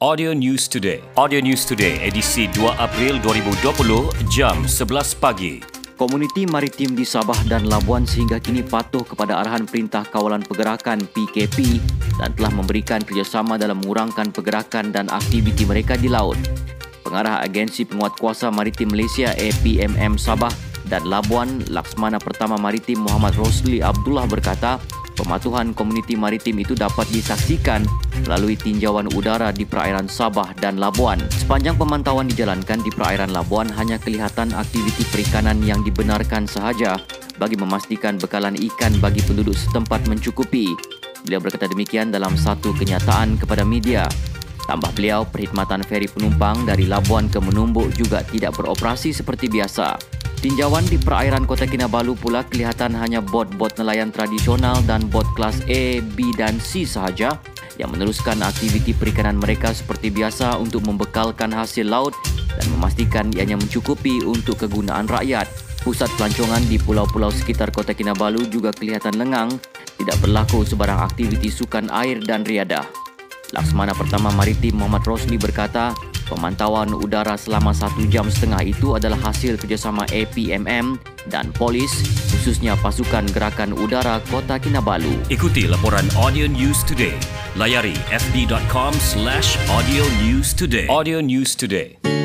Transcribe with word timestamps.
Audio 0.00 0.32
News 0.32 0.64
Today. 0.64 1.04
Audio 1.12 1.44
News 1.44 1.68
Today 1.68 2.00
edisi 2.00 2.48
2 2.56 2.72
April 2.80 3.20
2020 3.20 4.32
jam 4.32 4.56
11 4.64 4.88
pagi. 5.20 5.60
Komuniti 6.00 6.48
maritim 6.48 6.96
di 6.96 7.04
Sabah 7.04 7.36
dan 7.44 7.68
Labuan 7.68 8.08
sehingga 8.08 8.40
kini 8.40 8.64
patuh 8.64 9.04
kepada 9.04 9.44
arahan 9.44 9.68
Perintah 9.68 10.08
Kawalan 10.08 10.40
Pergerakan 10.40 11.04
PKP 11.04 11.84
dan 12.16 12.32
telah 12.32 12.48
memberikan 12.48 13.04
kerjasama 13.04 13.60
dalam 13.60 13.76
mengurangkan 13.84 14.32
pergerakan 14.32 14.88
dan 14.88 15.12
aktiviti 15.12 15.68
mereka 15.68 16.00
di 16.00 16.08
laut. 16.08 16.40
Pengarah 17.04 17.44
Agensi 17.44 17.84
Penguatkuasa 17.84 18.48
Maritim 18.48 18.96
Malaysia 18.96 19.36
APMM 19.36 20.16
Sabah 20.16 20.56
dan 20.88 21.04
Labuan 21.04 21.60
Laksmana 21.68 22.16
Pertama 22.16 22.56
Maritim 22.56 23.04
Muhammad 23.04 23.36
Rosli 23.36 23.84
Abdullah 23.84 24.24
berkata, 24.24 24.80
Pematuhan 25.18 25.74
komuniti 25.76 26.14
maritim 26.14 26.58
itu 26.62 26.72
dapat 26.78 27.06
disaksikan 27.10 27.84
melalui 28.26 28.54
tinjauan 28.54 29.10
udara 29.12 29.50
di 29.50 29.66
perairan 29.66 30.06
Sabah 30.06 30.54
dan 30.58 30.78
Labuan. 30.78 31.18
Sepanjang 31.34 31.76
pemantauan 31.76 32.30
dijalankan 32.30 32.80
di 32.82 32.90
perairan 32.94 33.34
Labuan 33.34 33.68
hanya 33.74 33.98
kelihatan 33.98 34.54
aktiviti 34.54 35.02
perikanan 35.10 35.60
yang 35.66 35.82
dibenarkan 35.82 36.46
sahaja 36.46 36.96
bagi 37.40 37.56
memastikan 37.56 38.20
bekalan 38.20 38.54
ikan 38.56 38.92
bagi 39.00 39.24
penduduk 39.24 39.56
setempat 39.56 40.04
mencukupi. 40.06 40.76
Beliau 41.24 41.40
berkata 41.40 41.68
demikian 41.68 42.12
dalam 42.12 42.36
satu 42.36 42.72
kenyataan 42.76 43.36
kepada 43.40 43.64
media. 43.64 44.08
Tambah 44.68 44.94
beliau, 44.94 45.26
perkhidmatan 45.26 45.82
feri 45.82 46.06
penumpang 46.06 46.62
dari 46.62 46.86
Labuan 46.86 47.26
ke 47.26 47.42
Menumbuk 47.42 47.90
juga 47.96 48.22
tidak 48.22 48.54
beroperasi 48.54 49.10
seperti 49.10 49.50
biasa. 49.50 50.19
Tinjauan 50.40 50.88
di 50.88 50.96
perairan 50.96 51.44
Kota 51.44 51.68
Kinabalu 51.68 52.16
pula 52.16 52.40
kelihatan 52.48 52.96
hanya 52.96 53.20
bot-bot 53.20 53.76
nelayan 53.76 54.08
tradisional 54.08 54.80
dan 54.88 55.04
bot 55.12 55.28
kelas 55.36 55.60
A, 55.68 56.00
B 56.00 56.32
dan 56.32 56.56
C 56.56 56.88
sahaja 56.88 57.36
yang 57.76 57.92
meneruskan 57.92 58.40
aktiviti 58.40 58.96
perikanan 58.96 59.36
mereka 59.36 59.76
seperti 59.76 60.08
biasa 60.08 60.56
untuk 60.56 60.88
membekalkan 60.88 61.52
hasil 61.52 61.84
laut 61.84 62.16
dan 62.56 62.64
memastikan 62.72 63.28
ianya 63.36 63.60
mencukupi 63.60 64.24
untuk 64.24 64.64
kegunaan 64.64 65.04
rakyat. 65.12 65.44
Pusat 65.84 66.08
pelancongan 66.16 66.64
di 66.72 66.80
pulau-pulau 66.80 67.28
sekitar 67.28 67.68
Kota 67.68 67.92
Kinabalu 67.92 68.48
juga 68.48 68.72
kelihatan 68.72 69.20
lengang, 69.20 69.52
tidak 70.00 70.16
berlaku 70.24 70.64
sebarang 70.64 71.04
aktiviti 71.04 71.52
sukan 71.52 71.92
air 71.92 72.16
dan 72.24 72.48
riadah. 72.48 73.09
Laksmana 73.50 73.94
Pertama 73.94 74.30
Maritim 74.34 74.78
Muhammad 74.78 75.02
Rosli 75.06 75.36
berkata, 75.36 75.94
Pemantauan 76.30 76.94
udara 76.94 77.34
selama 77.34 77.74
satu 77.74 78.06
jam 78.06 78.30
setengah 78.30 78.62
itu 78.62 78.94
adalah 78.94 79.18
hasil 79.18 79.58
kerjasama 79.58 80.06
APMM 80.14 80.94
dan 81.26 81.50
polis, 81.58 81.90
khususnya 82.30 82.78
pasukan 82.78 83.26
gerakan 83.34 83.74
udara 83.74 84.22
Kota 84.30 84.62
Kinabalu. 84.62 85.10
Ikuti 85.26 85.66
laporan 85.66 86.06
Audio 86.14 86.46
News 86.46 86.86
Today. 86.86 87.18
Layari 87.58 87.98
fb.com 88.14 88.94
slash 88.94 89.58
audio 89.74 90.06
news 90.22 90.54
today. 90.54 90.86
Audio 90.86 91.18
News 91.18 91.58
Today. 91.58 92.19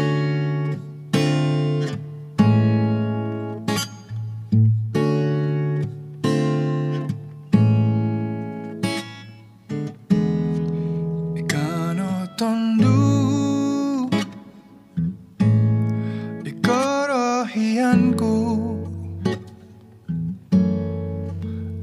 Kasihanku 17.55 18.35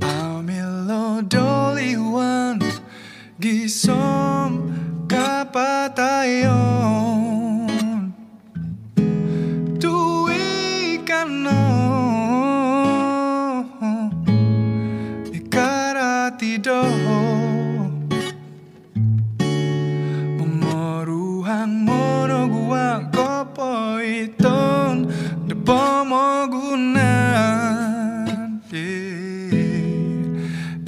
Amilo 0.04 1.24
doliwan 1.24 2.60
Gisom 3.40 4.68
kapatayon 5.08 6.71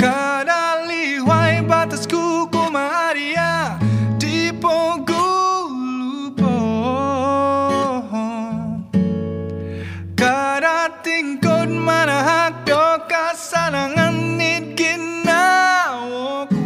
Kadali 0.00 1.20
wai 1.20 1.60
batasku 1.60 2.48
kumaria 2.48 3.76
di 4.16 4.48
pogulupo. 4.56 6.48
Kada 10.16 10.88
tingkod 11.04 11.68
mana 11.68 12.24
hak 12.24 12.64
do 12.64 13.04
kasanangan 13.04 14.40
nit 14.40 14.80
ginawaku 14.80 16.64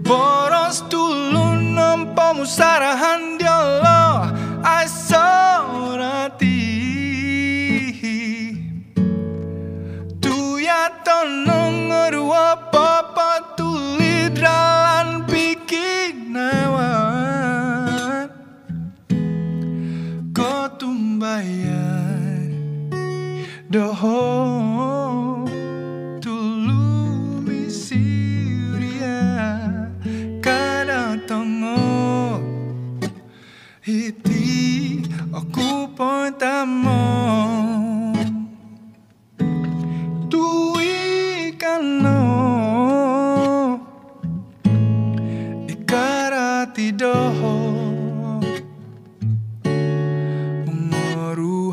Boros 0.00 0.80
tulun 0.88 1.76
nampa 1.76 2.32
musarahan 2.32 3.36
dialog 3.36 3.53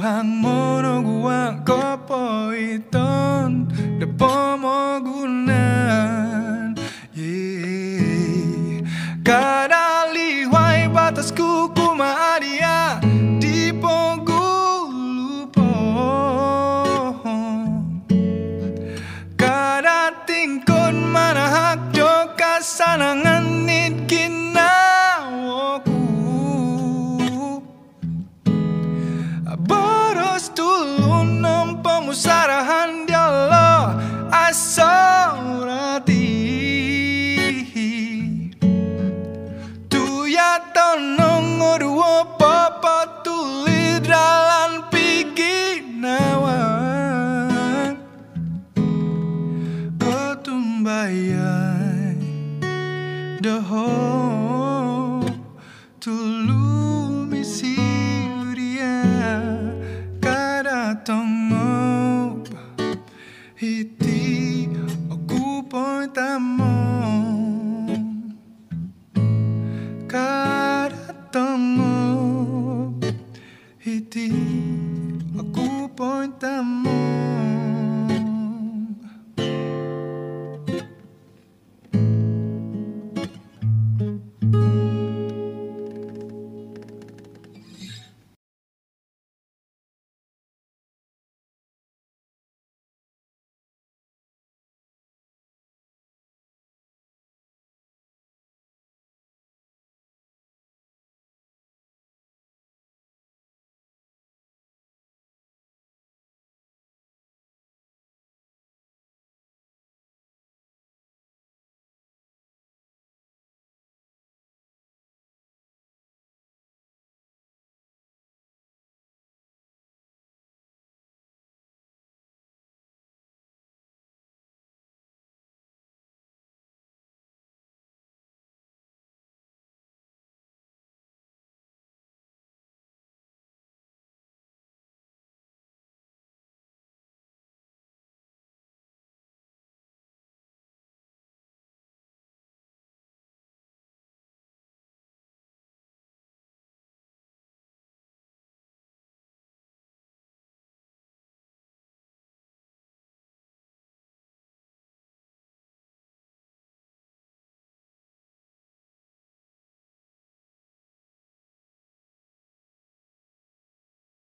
amor. 0.03 0.70